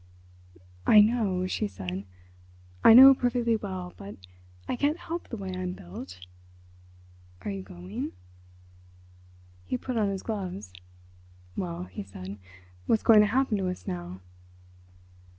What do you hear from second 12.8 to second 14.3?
"what's going to happen to us now?"